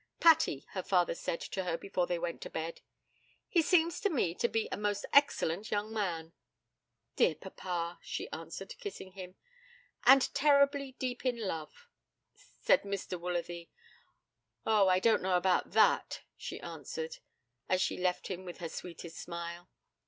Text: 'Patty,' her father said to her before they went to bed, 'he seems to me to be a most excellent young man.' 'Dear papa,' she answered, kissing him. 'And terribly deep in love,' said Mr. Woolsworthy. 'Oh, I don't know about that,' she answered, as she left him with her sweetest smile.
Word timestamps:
'Patty,' 0.19 0.65
her 0.69 0.81
father 0.81 1.13
said 1.13 1.39
to 1.39 1.63
her 1.63 1.77
before 1.77 2.07
they 2.07 2.17
went 2.17 2.41
to 2.41 2.49
bed, 2.49 2.81
'he 3.47 3.61
seems 3.61 3.99
to 3.99 4.09
me 4.09 4.33
to 4.33 4.47
be 4.47 4.67
a 4.71 4.75
most 4.75 5.05
excellent 5.13 5.69
young 5.69 5.93
man.' 5.93 6.33
'Dear 7.17 7.35
papa,' 7.35 7.99
she 8.01 8.27
answered, 8.31 8.73
kissing 8.79 9.11
him. 9.11 9.35
'And 10.07 10.33
terribly 10.33 10.93
deep 10.97 11.23
in 11.23 11.39
love,' 11.47 11.87
said 12.59 12.81
Mr. 12.81 13.19
Woolsworthy. 13.19 13.69
'Oh, 14.65 14.87
I 14.87 14.97
don't 14.97 15.21
know 15.21 15.37
about 15.37 15.73
that,' 15.73 16.23
she 16.35 16.59
answered, 16.61 17.17
as 17.69 17.79
she 17.79 17.95
left 17.95 18.25
him 18.25 18.43
with 18.43 18.57
her 18.57 18.69
sweetest 18.69 19.19
smile. 19.19 19.69